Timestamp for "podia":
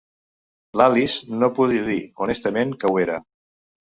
1.59-1.85